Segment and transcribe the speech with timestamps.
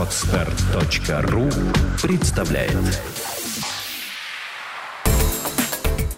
[0.00, 1.50] Отстар.ру
[2.02, 3.02] представляет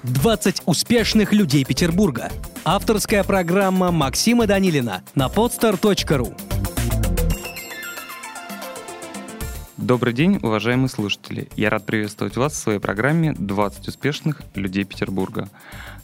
[0.05, 2.31] 20 успешных людей Петербурга.
[2.65, 6.33] Авторская программа Максима Данилина на podstar.ru
[9.79, 11.49] Добрый день, уважаемые слушатели.
[11.57, 15.49] Я рад приветствовать вас в своей программе «20 успешных людей Петербурга».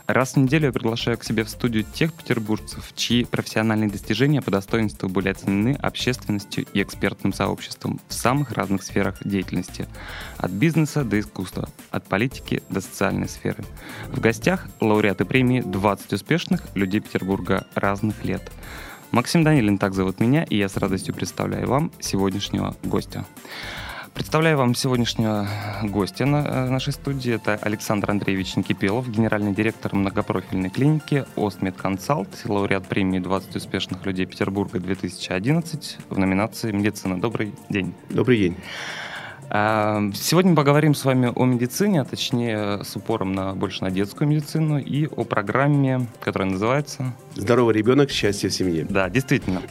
[0.09, 4.51] Раз в неделю я приглашаю к себе в студию тех петербуржцев, чьи профессиональные достижения по
[4.51, 9.87] достоинству были оценены общественностью и экспертным сообществом в самых разных сферах деятельности.
[10.39, 13.63] От бизнеса до искусства, от политики до социальной сферы.
[14.07, 18.51] В гостях лауреаты премии «20 успешных людей Петербурга разных лет».
[19.11, 23.27] Максим Данилин так зовут меня, и я с радостью представляю вам сегодняшнего гостя.
[24.19, 25.47] Представляю вам сегодняшнего
[25.85, 27.35] гостя на э, нашей студии.
[27.35, 34.27] Это Александр Андреевич Никипелов, генеральный директор многопрофильной клиники Остмед Консалт, лауреат премии «20 успешных людей
[34.27, 37.21] Петербурга 2011» в номинации «Медицина».
[37.21, 37.95] Добрый день.
[38.11, 38.57] Добрый день.
[39.51, 44.29] А, сегодня поговорим с вами о медицине, а точнее с упором на больше на детскую
[44.29, 48.11] медицину и о программе, которая называется «Здоровый ребенок.
[48.11, 48.87] Счастье в семье».
[48.89, 49.63] Да, действительно.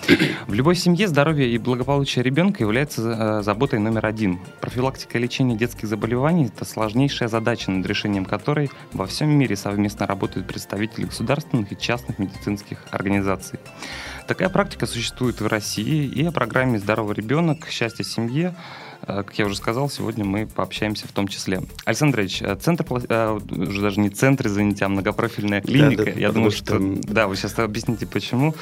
[0.47, 4.39] В любой семье здоровье и благополучие ребенка является э, заботой номер один.
[4.61, 10.07] Профилактика и лечение детских заболеваний– это сложнейшая задача, над решением которой во всем мире совместно
[10.07, 13.59] работают представители государственных и частных медицинских организаций.
[14.27, 17.67] Такая практика существует в России, и о программе «Здоровый ребенок.
[17.69, 18.55] Счастье в семье»
[19.07, 21.61] как я уже сказал, сегодня мы пообщаемся в том числе.
[21.85, 26.05] Александр Ильич, э, центр, э, уже даже не центр, извините, а многопрофильная клиника.
[26.05, 26.75] Да, да, я думаю, что...
[26.75, 27.13] что...
[27.13, 28.53] Да, вы сейчас объясните, почему.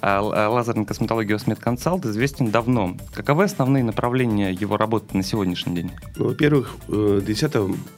[0.00, 2.96] Лазерная косметология Осмед Консалт известен давно.
[3.12, 5.90] Каковы основные направления его работы на сегодняшний день?
[6.16, 7.54] Ну, во-первых, 10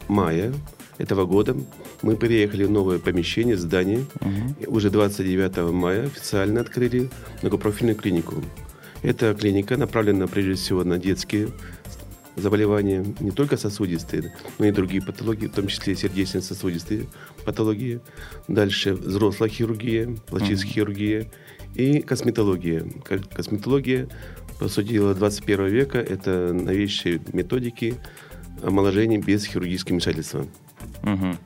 [0.08, 0.52] мая
[0.98, 1.56] этого года
[2.02, 4.06] мы переехали в новое помещение, здание.
[4.20, 4.74] Угу.
[4.74, 7.10] Уже 29 мая официально открыли
[7.42, 8.42] многопрофильную клинику.
[9.02, 11.48] Эта клиника направлена прежде всего на детские
[12.36, 17.06] заболевания, не только сосудистые, но и другие патологии, в том числе сердечно-сосудистые
[17.44, 18.00] патологии.
[18.48, 20.74] Дальше взрослая хирургия, пластическая mm-hmm.
[20.74, 21.30] хирургия
[21.74, 22.86] и косметология.
[23.34, 24.08] Косметология,
[24.58, 27.96] по сути дела, 21 века– это новейшие методики
[28.62, 30.46] омоложения без хирургического вмешательства.
[31.02, 31.36] Угу.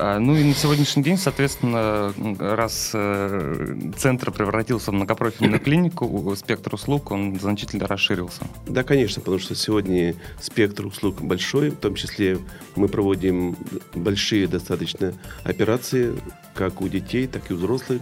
[0.00, 6.74] А, ну и на сегодняшний день, соответственно, раз э, центр превратился в многопрофильную клинику, спектр
[6.74, 8.42] услуг, он значительно расширился.
[8.66, 12.38] Да, конечно, потому что сегодня спектр услуг большой, в том числе
[12.76, 13.56] мы проводим
[13.94, 15.12] большие достаточно
[15.44, 16.14] операции,
[16.54, 18.00] как у детей, так и у взрослых.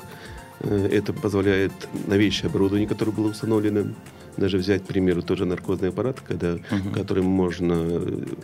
[0.61, 1.73] Э, это позволяет
[2.07, 3.93] новейшее оборудование, которое было установлено.
[4.37, 6.91] Даже взять, к примеру, тоже наркозный аппарат, когда, угу.
[6.95, 8.01] которым можно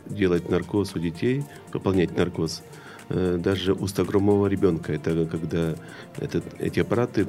[0.07, 2.65] делать наркоз у детей, выполнять наркоз
[3.09, 4.93] Э, даже у 100 ребенка.
[4.93, 5.75] Это когда
[6.19, 7.27] этот, эти аппараты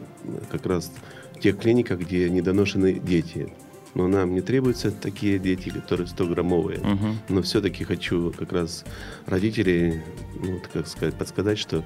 [0.52, 0.92] как раз
[1.36, 3.54] в тех клиниках, где недоношены дети.
[3.94, 6.80] Но нам не требуются такие дети, которые 100-граммовые.
[6.80, 7.16] Угу.
[7.30, 8.84] Но все-таки хочу как раз
[9.26, 10.02] родителей,
[10.42, 11.84] ну, как сказать, подсказать, что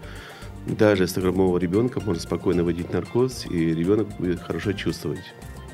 [0.65, 5.33] даже 100-граммового ребенка можно спокойно вводить наркоз, и ребенок будет хорошо чувствовать.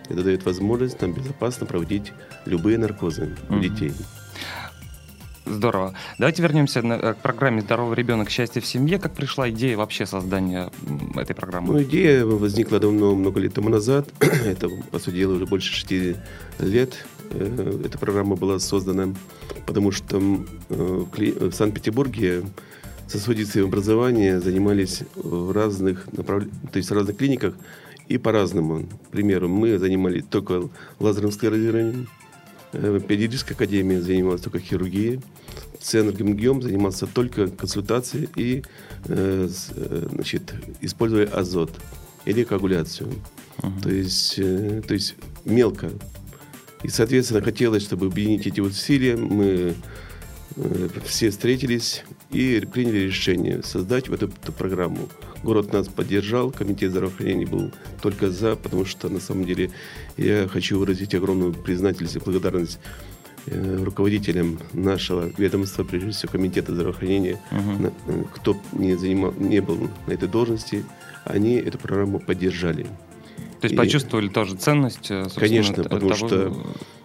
[0.09, 2.11] Это дает возможность нам безопасно проводить
[2.45, 3.93] любые наркозы у детей.
[5.45, 5.94] Здорово.
[6.17, 8.29] Давайте вернемся э, к программе «Здоровый ребенок.
[8.29, 8.97] Счастье в семье».
[8.97, 10.72] Как пришла идея вообще создания
[11.16, 11.73] этой программы?
[11.73, 14.09] Ну, идея возникла давно, много лет тому назад.
[14.19, 16.16] Это, по сути дела, уже больше шести
[16.59, 17.05] лет.
[17.29, 19.13] Э, эта программа была создана,
[19.67, 20.17] потому что
[20.69, 22.44] э, в Санкт-Петербурге
[23.07, 27.53] сосудистые образования занимались в разных направлениях, то есть в разных клиниках
[28.07, 28.88] и по-разному.
[29.07, 30.69] К примеру, мы занимались только
[31.00, 32.07] лазерным склерозированием,
[32.99, 35.21] Педиатрическая академия занималась только хирургией,
[35.85, 38.63] Центр гемогиом занимался только консультацией и
[39.05, 41.71] э, э, значит, используя азот
[42.25, 43.13] или коагуляцию.
[43.59, 43.83] Uh-huh.
[43.83, 45.91] То, есть, э, то есть мелко.
[46.81, 49.15] И, соответственно, хотелось, чтобы объединить эти усилия.
[49.15, 49.75] Мы
[50.55, 55.09] э, все встретились и приняли решение создать вот эту, эту программу.
[55.43, 57.71] Город нас поддержал, комитет здравоохранения был
[58.01, 59.71] только за, потому что на самом деле
[60.17, 62.79] я хочу выразить огромную признательность и благодарность
[63.47, 68.28] Э, руководителям нашего ведомства, прежде всего комитета здравоохранения, угу.
[68.33, 70.83] кто не, занимал, не был на этой должности,
[71.25, 72.83] они эту программу поддержали.
[73.61, 75.11] То есть и, почувствовали тоже ценность?
[75.11, 76.57] Э, конечно, потому того, что,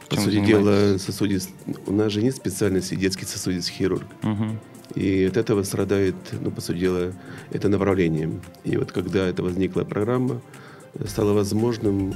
[0.08, 1.50] по сути дела, сосудист...
[1.86, 4.06] у нас же нет специальности детский сосудистый хирург.
[4.22, 4.58] Угу.
[4.94, 7.12] И от этого страдает, ну, по сути дела,
[7.50, 8.40] это направление.
[8.64, 10.40] И вот когда это возникла программа,
[11.06, 12.14] стало возможным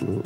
[0.00, 0.22] ну,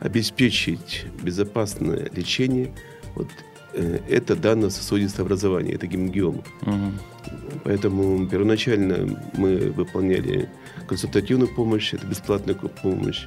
[0.00, 2.72] обеспечить безопасное лечение,
[3.16, 3.28] вот,
[3.72, 6.42] э, это данное сосудистое образование, это гемогиом.
[6.62, 6.92] Угу.
[7.64, 10.48] Поэтому первоначально мы выполняли
[10.86, 13.26] консультативную помощь, это бесплатная помощь.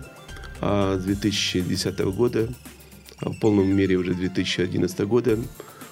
[0.61, 2.49] А с 2010 года
[3.19, 5.39] а в полном мере уже 2011 года,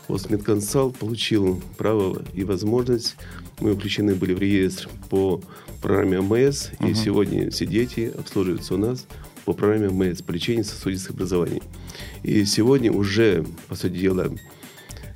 [0.07, 3.15] Осмедконсалт получил право и возможность,
[3.59, 5.41] мы включены были в реестр по
[5.81, 6.91] программе АМС, uh-huh.
[6.91, 9.07] и сегодня все дети обслуживаются у нас
[9.45, 11.61] по программе АМС по лечению сосудистых образований.
[12.23, 14.31] И сегодня уже, по сути дела,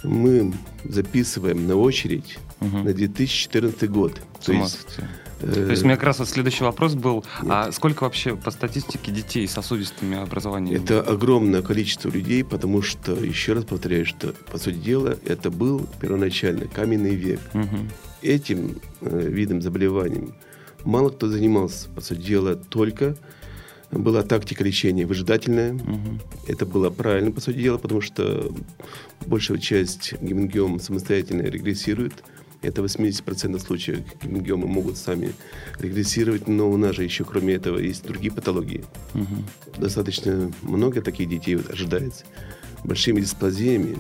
[0.04, 0.54] мы
[0.84, 2.78] записываем на очередь угу.
[2.78, 4.22] на 2014 год.
[4.44, 4.98] То есть,
[5.42, 7.52] э, То есть у меня как раз вот следующий вопрос был, Нет.
[7.52, 10.82] а сколько вообще по статистике детей с сосудистыми образованиями?
[10.82, 15.88] Это огромное количество людей, потому что, еще раз повторяю, что, по сути дела, это был
[16.00, 17.42] первоначально каменный век.
[17.54, 17.78] Угу.
[18.22, 20.34] Этим э, видом заболеваний
[20.84, 23.16] мало кто занимался, по сути дела, только
[23.92, 25.74] была тактика лечения выжидательная.
[25.74, 26.20] Угу.
[26.48, 28.54] Это было правильно, по сути дела, потому что
[29.26, 32.24] большая часть гемангиом самостоятельно регрессирует.
[32.62, 35.34] Это 80% случаев гемангиомы могут сами
[35.80, 38.84] регрессировать, но у нас же еще кроме этого есть другие патологии.
[39.14, 39.82] Угу.
[39.82, 42.26] Достаточно много таких детей вот ожидается.
[42.84, 43.98] Большими дисплазиями,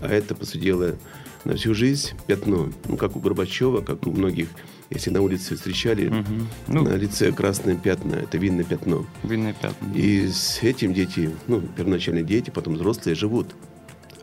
[0.00, 0.96] а это, по сути дела,
[1.44, 2.70] на всю жизнь пятно.
[2.86, 4.48] Ну, как у Горбачева, как у многих
[4.90, 6.46] если на улице встречали, угу.
[6.68, 9.06] ну, на лице красные пятна, это винное пятно.
[9.24, 9.92] Винное пятна.
[9.94, 13.54] И с этим дети, ну, первоначально дети, потом взрослые живут.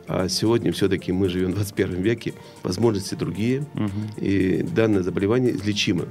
[0.06, 3.90] А сегодня все-таки мы живем в 21 веке, возможности другие, угу.
[4.16, 6.06] и данное заболевание излечимо.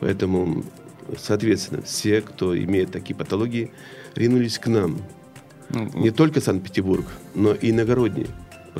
[0.00, 0.64] Поэтому,
[1.18, 3.70] соответственно, все, кто имеет такие патологии,
[4.14, 4.98] ринулись к нам.
[5.68, 8.26] Ну, Не только Санкт-Петербург, но и иногородние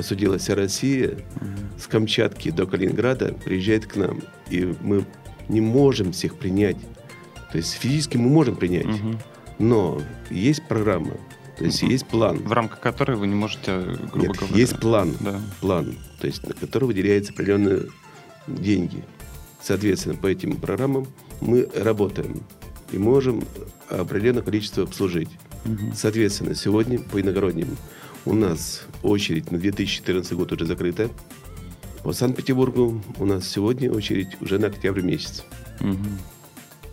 [0.01, 1.17] вся Россия
[1.79, 4.21] с Камчатки до Калининграда приезжает к нам.
[4.49, 5.05] И мы
[5.49, 6.77] не можем всех принять.
[7.51, 8.85] То есть физически мы можем принять.
[8.85, 9.17] Mm-hmm.
[9.59, 11.13] Но есть программа,
[11.57, 11.91] то есть mm-hmm.
[11.91, 12.37] есть план.
[12.37, 13.81] В рамках которой вы не можете,
[14.11, 14.57] грубо Нет, говоря...
[14.57, 15.39] есть план, да.
[15.59, 17.83] план, то есть на который выделяются определенные
[18.47, 19.03] деньги.
[19.61, 21.07] Соответственно, по этим программам
[21.41, 22.41] мы работаем
[22.91, 23.43] и можем
[23.89, 25.29] определенное количество обслужить.
[25.65, 25.93] Угу.
[25.95, 27.77] Соответственно, сегодня по иногородним
[28.25, 31.09] у нас очередь на 2014 год уже закрыта.
[32.03, 35.43] По Санкт-Петербургу у нас сегодня очередь уже на октябрь месяц.
[35.79, 35.97] Угу.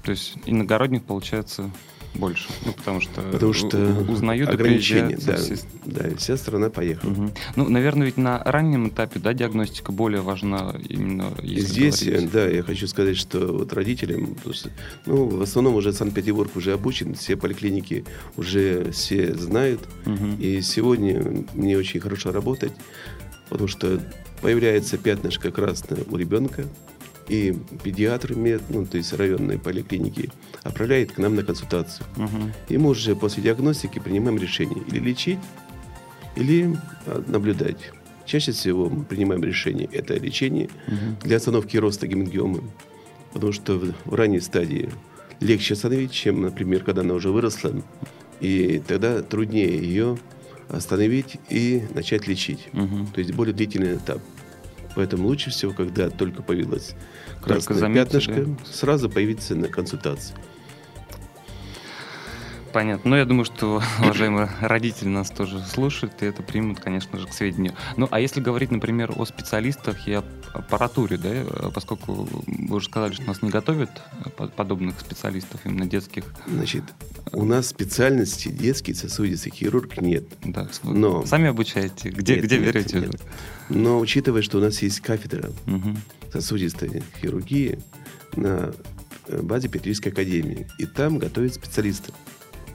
[0.05, 1.71] То есть иногородних получается
[2.19, 3.79] больше, ну, потому что, потому что
[4.09, 5.57] узнают ограничения, да, все...
[5.85, 7.11] да, вся страна поехала.
[7.11, 7.31] Угу.
[7.57, 11.33] Ну, наверное, ведь на раннем этапе, да, диагностика более важна именно.
[11.43, 12.31] Здесь, говорить.
[12.31, 14.71] да, я хочу сказать, что вот родителям, что,
[15.07, 18.05] ну, в основном уже Санкт-Петербург уже обучен, все поликлиники
[18.37, 20.27] уже все знают, угу.
[20.39, 22.73] и сегодня мне очень хорошо работать,
[23.49, 24.01] потому что
[24.43, 26.65] появляется пятнышко красное у ребенка,
[27.29, 30.31] и педиатр, ну, то есть районные поликлиники,
[30.63, 32.07] отправляет к нам на консультацию.
[32.17, 32.53] Угу.
[32.71, 35.39] И мы уже после диагностики принимаем решение или лечить,
[36.37, 36.77] или
[37.07, 37.93] а, наблюдать.
[38.25, 41.17] Чаще всего мы принимаем решение это лечение угу.
[41.23, 42.63] для остановки роста гемангиомы,
[43.33, 44.91] потому что в, в ранней стадии
[45.41, 47.73] легче остановить, чем, например, когда она уже выросла,
[48.41, 50.19] и тогда труднее ее
[50.69, 52.69] остановить и начать лечить.
[52.73, 53.09] Угу.
[53.15, 54.21] То есть более длительный этап.
[54.99, 56.97] Поэтому лучше всего, когда только появилось
[57.41, 60.35] красное только пятнышко, сразу появиться на консультации.
[62.73, 63.11] Понятно.
[63.11, 67.33] Но я думаю, что уважаемые родители нас тоже слушают и это примут, конечно же, к
[67.33, 67.75] сведению.
[67.97, 70.13] Ну, а если говорить, например, о специалистах и
[70.53, 73.91] аппаратуре, да, поскольку вы уже сказали, что нас не готовят
[74.57, 76.25] подобных специалистов, именно детских.
[76.47, 76.85] Значит,
[77.33, 80.25] у нас специальности детский сосудистый хирург нет.
[80.45, 80.69] Да.
[80.83, 81.25] Но...
[81.27, 82.11] Сами обучаете?
[82.11, 83.01] Где, нет, где нет, берете?
[83.01, 83.23] Нет.
[83.69, 85.97] Но учитывая, что у нас есть кафедра угу.
[86.33, 87.79] сосудистой хирургии
[88.37, 88.73] на
[89.27, 92.15] э, базе Петрийской академии, и там готовят специалистов.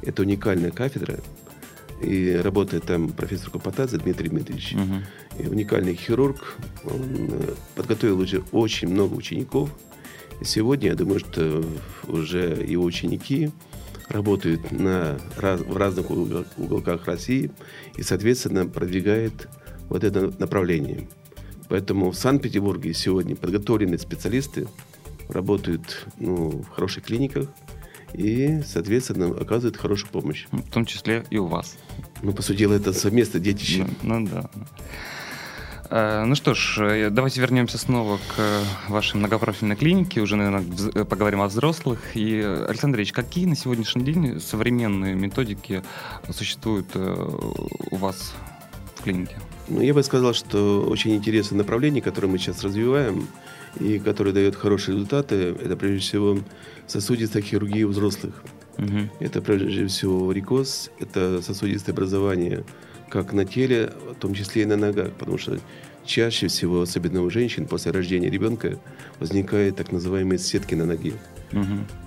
[0.06, 1.20] Это уникальная кафедра,
[2.02, 4.74] и работает там профессор Капотадзе Дмитрий Дмитриевич.
[4.74, 5.44] Угу.
[5.44, 6.56] И уникальный хирург.
[6.84, 9.70] Он э, подготовил уже очень много учеников.
[10.42, 11.64] И сегодня, я думаю, что
[12.08, 13.52] уже его ученики
[14.10, 17.52] работают на, в разных уголках России
[17.96, 19.48] и, соответственно, продвигает
[19.90, 21.08] вот это направление.
[21.70, 24.68] Поэтому в Санкт-Петербурге сегодня подготовленные специалисты
[25.30, 27.48] работают ну, в хороших клиниках,
[28.14, 30.48] и, соответственно, оказывает хорошую помощь.
[30.52, 31.76] В том числе и у вас.
[32.22, 33.88] Ну, по сути дела, это совместное детище.
[34.02, 34.50] Ну, ну да.
[35.90, 40.66] Э, ну что ж, э, давайте вернемся снова к вашей многопрофильной клинике, уже, наверное,
[40.96, 42.00] э, поговорим о взрослых.
[42.16, 45.84] И, Александр Ильич, какие на сегодняшний день современные методики
[46.32, 48.34] существуют у вас
[48.96, 49.36] в клинике?
[49.68, 53.28] Ну, я бы сказал, что очень интересное направление, которое мы сейчас развиваем,
[53.80, 56.40] и которое дает хорошие результаты, это прежде всего
[56.88, 58.44] сосудистая хирургия у взрослых.
[58.78, 59.10] Угу.
[59.20, 62.64] Это прежде всего варикоз, это сосудистое образование
[63.10, 65.60] как на теле, в том числе и на ногах, потому что
[66.04, 68.80] чаще всего, особенно у женщин, после рождения ребенка
[69.20, 71.14] возникают так называемые сетки на ноге.
[71.52, 71.64] Угу.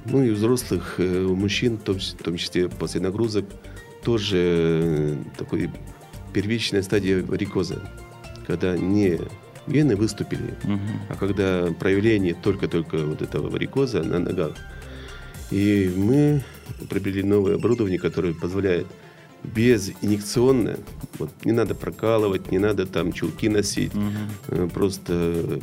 [0.07, 3.45] Ну и у взрослых, э, у мужчин, в том, в том числе после нагрузок,
[4.03, 5.71] тоже э, такой
[6.33, 7.89] первичная стадия варикоза,
[8.47, 9.21] когда не
[9.67, 10.81] вены выступили, Мгм.
[11.09, 14.53] а когда проявление только-только вот этого варикоза на ногах.
[15.51, 16.43] И мы
[16.89, 18.87] приобрели новое оборудование, которое позволяет
[19.45, 20.77] безинъекционно,
[21.19, 23.93] вот не надо прокалывать, не надо там чулки носить,
[24.49, 25.13] э, просто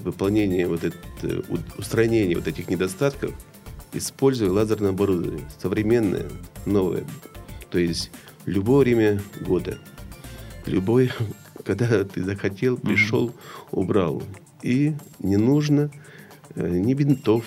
[0.04, 0.98] выполнение вот это,
[1.78, 3.32] устранение вот этих недостатков,
[3.94, 6.28] используя лазерное оборудование, современное,
[6.66, 7.04] новое.
[7.70, 8.12] То есть
[8.46, 9.78] любое время года,
[10.66, 11.12] любой,
[11.66, 13.32] когда ты захотел, пришел,
[13.72, 14.24] убрал.
[14.62, 15.92] И не нужно
[16.56, 17.44] э, ни бинтов,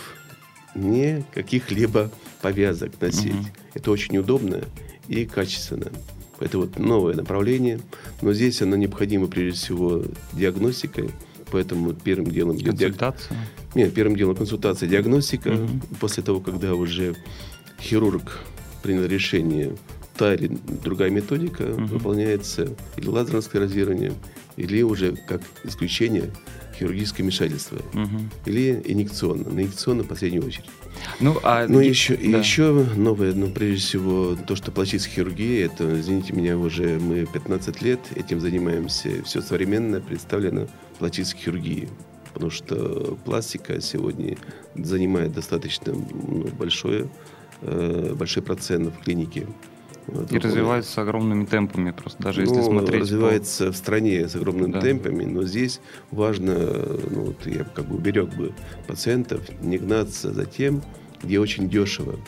[0.75, 2.11] ни каких-либо
[2.43, 3.33] повязок носить.
[3.33, 3.47] Мгм.
[3.75, 4.63] Это очень удобно
[5.09, 5.91] и качественно.
[6.39, 7.81] Это вот новое направление,
[8.21, 10.03] но здесь оно необходимо прежде всего
[10.35, 11.11] диагностикой,
[11.51, 13.37] поэтому первым делом Консультация.
[13.75, 15.51] нет, первым делом консультация, диагностика.
[15.53, 15.81] Мгм.
[15.99, 17.17] После того, когда уже
[17.81, 18.41] хирург
[18.83, 19.75] принял решение,
[20.17, 20.49] та или
[20.85, 21.87] другая методика Мгм.
[21.87, 24.13] выполняется или лазерное склерозирование,
[24.57, 26.31] или уже как исключение
[26.79, 28.31] хирургическое вмешательство, Мгм.
[28.45, 30.67] или инъекционно, на инъекционно в последнюю очередь.
[31.21, 32.39] Ну, а Ну, еще, да.
[32.39, 37.83] еще новое, ну, прежде всего, то, что пластическая хирургия, это, извините меня, уже мы 15
[37.83, 39.23] лет этим занимаемся.
[39.25, 40.67] Все современно представлено
[40.99, 41.89] пластической хирургии.
[42.33, 44.37] Потому что пластика сегодня
[44.75, 47.09] занимает достаточно ну, большое,
[47.63, 49.47] э, большой процент в клинике.
[50.07, 52.91] Вот, И развивается огромными темпами, просто даже если ну, смотреть.
[52.93, 54.81] по- развивается в стране с огромными Да.
[54.81, 55.81] темпами, но здесь
[56.13, 56.55] важно,
[57.11, 58.53] ну, вот я как бы уберег бы
[58.87, 60.83] пациентов, не гнаться за тем,
[61.23, 62.21] где очень дешево,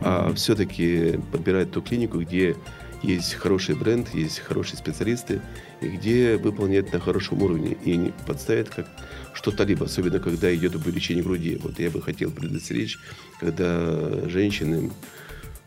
[0.00, 0.36] а Мгм.
[0.36, 2.56] все-таки подбирать ту клинику, где
[3.02, 5.42] есть хороший бренд, есть хорошие специалисты,
[5.82, 8.86] и где выполняют на хорошем уровне и не подставят как
[9.34, 11.58] что-то либо, особенно когда идет увеличение груди.
[11.62, 12.98] Вот я бы хотел предостеречь,
[13.40, 14.94] когда женщины за-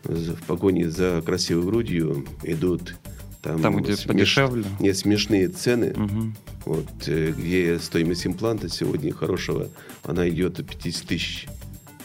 [0.04, 2.94] в погоне за красивой грудью идут
[3.42, 4.64] там, Там, где смеш- подешевле.
[4.80, 5.92] Нет, смешные цены.
[5.96, 6.36] Мгм.
[6.64, 9.68] Вот, где стоимость импланта сегодня хорошего,
[10.02, 11.46] она идет от 50 тысяч.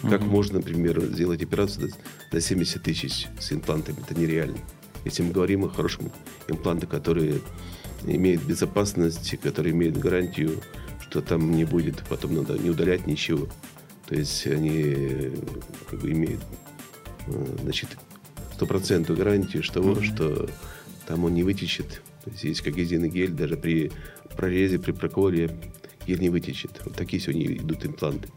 [0.01, 0.29] Как Мгм.
[0.29, 1.95] можно, например, сделать операцию за-
[2.31, 3.97] за 70 тысяч с имплантами?
[4.07, 4.57] Это нереально.
[5.05, 6.12] Если мы говорим о хорошем
[6.47, 7.41] импланте, который
[8.05, 10.62] имеет безопасность, который имеет гарантию,
[11.01, 13.47] что там не будет, потом надо не удалять ничего.
[14.07, 15.31] То есть они
[15.89, 16.41] как бы имеют
[17.62, 17.89] значит,
[18.53, 20.03] стопроцентную гарантию что, того, Мгм.
[20.03, 20.50] что
[21.08, 22.01] там он не вытечет.
[22.24, 23.92] То есть есть когезийный гель, даже при
[24.38, 25.56] прорезе, при проколе
[26.08, 26.82] гель не вытечет.
[26.86, 28.30] Вот такие сегодня идут импланты.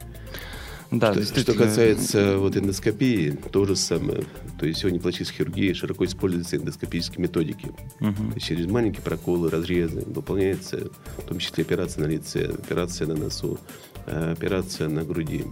[0.91, 4.25] Да, что, что касается вот эндоскопии, то же самое.
[4.59, 7.73] То есть сегодня пластическая хирургия широко используются эндоскопические методики.
[7.99, 8.29] Мгм.
[8.29, 13.17] То есть через маленькие проколы, разрезы выполняется, в том числе операция на лице, операция на
[13.17, 13.59] носу,
[14.07, 15.45] э, операция на груди.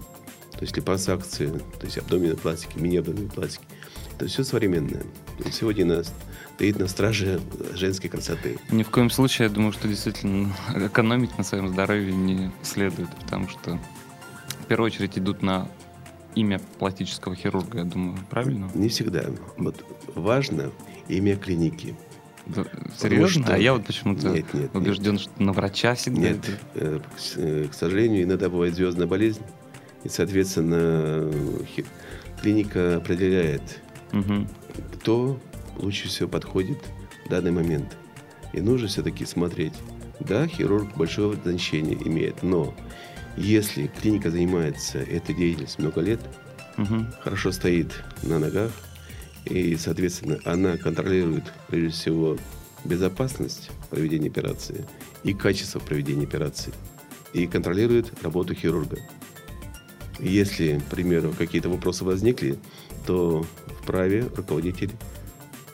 [0.56, 3.64] То есть липосакции, то есть абдоминопластики, мини-абдоминопластики.
[4.16, 5.02] Это все современное.
[5.50, 6.14] Сегодня нас
[6.54, 7.40] стоит на страже
[7.74, 8.58] женской красоты.
[8.70, 13.48] Ни в коем случае, я думаю, что действительно экономить на своем здоровье не следует, потому
[13.48, 13.80] что
[14.60, 15.68] в первую очередь идут на
[16.36, 18.70] имя пластического хирурга, я думаю, правильно?
[18.74, 19.24] Не всегда.
[19.56, 19.84] Вот
[20.14, 20.70] важно
[21.08, 21.96] имя клиники.
[22.46, 22.64] Да,
[22.96, 23.42] Серьезно?
[23.44, 24.76] что- А я вот почему-то Нет, нет, нет.
[24.76, 26.38] убежден, что на врача всегда Нет,
[26.74, 27.02] это-
[27.36, 29.40] э, к сожалению, иногда бывает звездная болезнь,
[30.04, 31.30] и, соответственно,
[32.40, 33.80] клиника определяет,
[34.12, 34.48] Мгм.
[34.94, 35.40] кто
[35.78, 36.78] лучше всего подходит
[37.26, 37.96] в данный момент.
[38.52, 39.72] И нужно все-таки смотреть.
[40.20, 42.74] Да, хирург большое значение имеет, но
[43.36, 46.20] если клиника занимается этой деятельностью много лет,
[46.76, 47.12] Мгм.
[47.20, 48.70] хорошо стоит на ногах,
[49.46, 52.36] и, соответственно, она контролирует, прежде всего,
[52.84, 54.86] безопасность проведения операции
[55.24, 56.72] и качество проведения операции,
[57.32, 58.98] и контролирует работу хирурга.
[60.24, 62.58] Если, к примеру, какие-то вопросы возникли,
[63.06, 63.44] то
[63.82, 64.90] вправе руководитель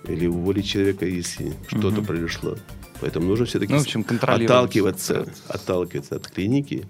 [0.09, 2.57] или уволить человека, если что-то произошло.
[3.01, 6.87] Поэтому нужно все-таки Ну, общем, отталкиваться, отталкиваться от клиники,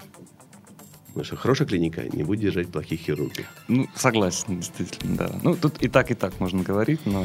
[1.11, 3.45] потому что хорошая клиника не будет держать плохих хирургов.
[3.69, 5.41] Ну, согласен, действительно, да.
[5.43, 7.25] Ну, тут и так, и так можно говорить, но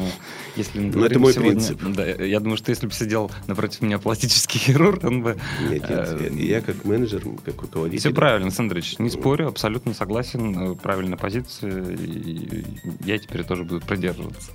[0.56, 1.80] если мы говорим это мой сегодня- принцип.
[1.94, 5.38] Да, я думаю, что если бы сидел напротив меня пластический хирург, он бы...
[5.70, 8.00] Нет, нет, э, я, я как менеджер, как руководитель.
[8.00, 12.64] Все правильно, Александр Ильич, не спорю, абсолютно согласен, э, правильная позиция, и
[13.04, 14.50] я теперь тоже буду придерживаться.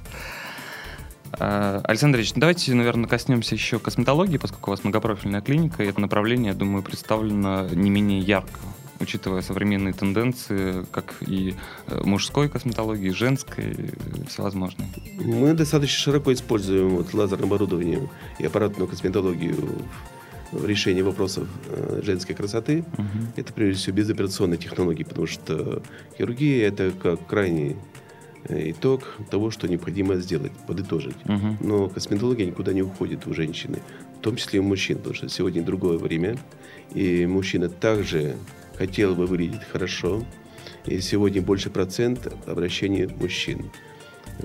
[1.33, 6.01] А, Александр Ильич, давайте, наверное, коснемся еще косметологии, поскольку у вас многопрофильная клиника, и это
[6.01, 8.59] направление, я думаю, представлено не менее ярко,
[9.01, 11.55] учитывая современные тенденции, как и
[11.87, 14.87] э, мужской косметологии, и женской, э, всевозможной.
[15.17, 19.55] Мы достаточно широко используем вот лазерное оборудование и аппаратную косметологию
[20.51, 22.85] в, решении вопросов э, женской красоты.
[22.97, 23.33] Мгм.
[23.35, 25.81] Это прежде всего безоперационные технологии, потому что
[26.17, 27.75] хирургия это как крайний
[28.49, 31.25] итог того, что необходимо сделать, подытожить.
[31.25, 31.57] Мгм.
[31.61, 33.79] Но косметология никуда не уходит у женщины,
[34.19, 36.37] в том числе и у мужчин, потому что сегодня другое время,
[36.93, 38.35] и мужчина также
[38.81, 40.25] хотел бы выглядеть хорошо,
[40.87, 43.69] и сегодня больше процент обращений мужчин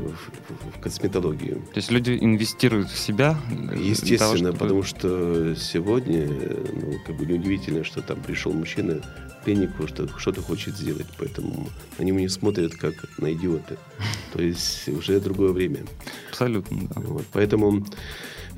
[0.02, 1.56] в, косметологию.
[1.72, 3.38] То есть люди инвестируют в себя.
[3.48, 9.00] для того, Естественно, чтобы- потому что сегодня, ну, как бы неудивительно, что там пришел мужчина
[9.40, 13.76] в клинику, что что-то хочет сделать, поэтому на него не смотрят как на идиота.
[14.32, 15.80] То есть уже другое время.
[16.30, 17.00] Абсолютно, да.
[17.00, 17.84] Вот, поэтому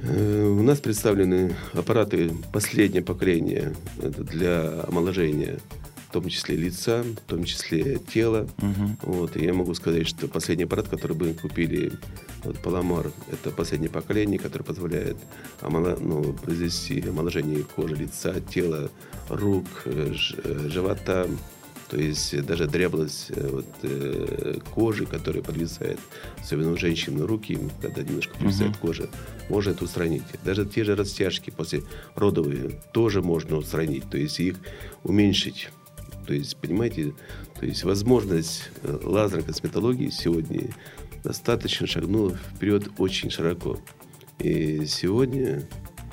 [0.02, 5.58] э, у нас представлены аппараты последнего поколения для омоложения,
[6.08, 8.48] в том числе лица, в том числе тела.
[8.58, 8.98] Мгм.
[9.02, 11.92] Вот, и я могу сказать, что последний аппарат, который мы купили,
[12.44, 15.16] вот Паламар, это последнее поколение, которое позволяет
[15.60, 18.90] омола- ну, произвести омоложение кожи, лица, тела,
[19.28, 21.26] рук, э, э, живота,
[21.90, 25.98] то есть даже дряблость э, вот, э, кожи, которая подвисает,
[26.40, 28.78] особенно у женщин руки, когда немножко подвисает Мгм.
[28.80, 29.08] кожа,
[29.50, 30.22] можно это устранить.
[30.44, 31.82] Даже те же растяжки после
[32.14, 34.56] родовые тоже можно устранить, то есть их
[35.04, 35.68] уменьшить.
[36.28, 37.14] То есть, понимаете,
[37.58, 40.68] то есть возможность э, лазерной косметологии сегодня
[41.24, 43.80] достаточно шагнула вперед очень широко.
[44.38, 45.66] И сегодня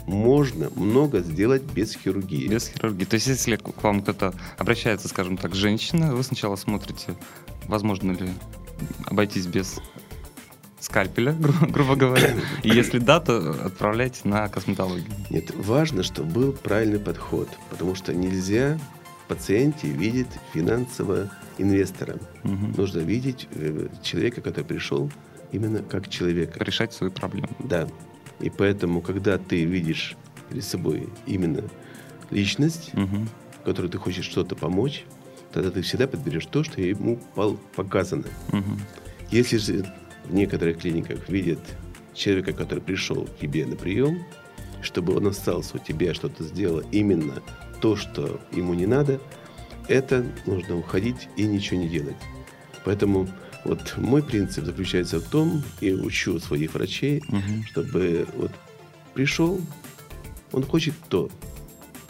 [0.08, 2.48] можно много сделать без хирургии.
[2.48, 3.04] Без хирургии.
[3.04, 7.14] То есть, если к вам кто-то обращается, скажем так, женщина, вы сначала смотрите,
[7.66, 8.30] возможно ли
[9.08, 9.82] обойтись без
[10.80, 12.36] скальпеля, гру- грубо говоря.
[12.64, 15.12] И если да, то отправляйте на косметологию.
[15.30, 18.80] Нет, важно, чтобы был правильный подход, потому что нельзя
[19.26, 22.18] в пациенте видеть финансового инвестора.
[22.44, 22.74] Мгм.
[22.78, 25.12] Нужно видеть э, человека, который пришел
[25.52, 26.64] именно как человека.
[26.64, 27.50] Решать свою проблему.
[27.60, 27.88] Да.
[28.40, 30.16] И поэтому, когда ты видишь
[30.50, 31.64] перед собой именно
[32.30, 33.28] личность, Мгм.
[33.64, 35.06] которой ты хочешь что-то помочь,
[35.52, 37.20] тогда ты всегда подберешь то, что ему
[37.76, 38.26] показано.
[38.52, 38.80] Мгм.
[39.32, 39.86] Если же
[40.26, 41.60] в некоторых клиниках видят
[42.14, 44.24] человека, который пришел к тебе на прием,
[44.82, 47.42] чтобы он остался у тебя, что-то сделал именно
[47.86, 49.22] то, что ему не надо,
[49.88, 52.16] это нужно уходить и ничего не делать.
[52.84, 53.30] Поэтому
[53.64, 57.64] вот мой принцип заключается в том, и учу своих врачей, Мгм.
[57.70, 58.52] чтобы вот
[59.14, 59.62] пришел,
[60.52, 61.30] он хочет то,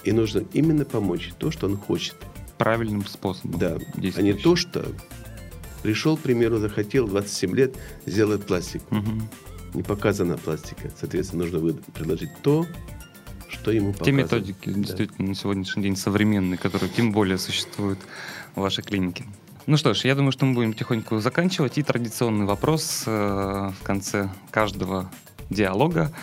[0.05, 2.15] и нужно именно помочь то, что он хочет.
[2.57, 3.59] Правильным способом.
[3.59, 3.77] Да,
[4.15, 4.85] а не то, что
[5.83, 8.81] пришел, к примеру, захотел 27 лет сделать пластик.
[8.91, 9.27] Мгм.
[9.73, 10.89] Не показана пластика.
[10.97, 12.65] Соответственно, нужно предложить то,
[13.65, 14.17] что ему Те показано.
[14.17, 14.79] методики, Да.
[14.79, 17.97] действительно, на сегодняшний день современные, которые тем более существуют
[18.53, 19.25] в вашей клинике.
[19.65, 21.79] Ну что ж, я думаю, что мы будем потихоньку заканчивать.
[21.79, 25.09] И традиционный вопрос э, в конце каждого
[25.49, 26.13] диалога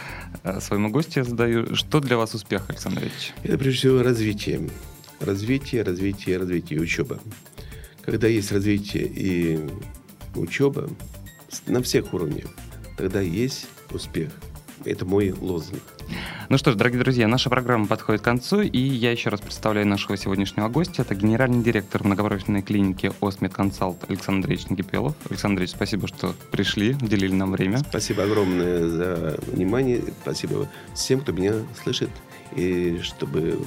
[0.44, 1.74] э, своему гостю я задаю.
[1.74, 3.32] Что для вас успех, Александр Ильич?
[3.42, 4.70] Это прежде всего развитие.
[5.18, 7.18] Развитие, развитие, развитие, учеба.
[8.02, 9.58] Когда есть развитие и
[10.36, 10.88] учеба
[11.66, 12.46] на всех уровнях,
[12.96, 14.30] тогда есть успех.
[14.84, 15.82] Это мой лозунг.
[16.48, 19.86] Ну что ж, дорогие друзья, наша программа подходит к концу, и я еще раз представляю
[19.86, 21.02] нашего сегодняшнего гостя.
[21.02, 25.14] Это генеральный директор многопрофильной клиники Осмед Консалт Александр Ильич Никипелов.
[25.30, 27.78] Александр Ильич, спасибо, что пришли, уделили нам время.
[27.78, 30.02] Спасибо огромное за внимание.
[30.22, 32.10] Спасибо всем, кто меня слышит.
[32.56, 33.58] И чтобы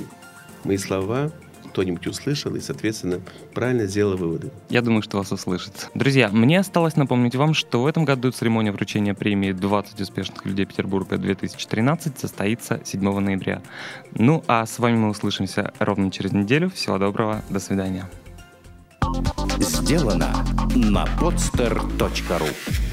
[0.64, 1.32] мои слова
[1.76, 3.20] кто-нибудь услышал и, соответственно,
[3.54, 4.50] правильно сделал выводы.
[4.70, 5.90] Я думаю, что вас услышат.
[5.94, 10.66] Друзья, мне осталось напомнить вам, что в этом году церемония вручения премии «20 успешных людей
[10.66, 13.62] Петербурга 2013» состоится 7 ноября.
[14.14, 16.70] Ну, а с вами мы услышимся ровно через неделю.
[16.70, 18.10] Всего доброго, до свидания.
[19.60, 20.34] Сделано
[20.76, 22.85] на podster.ru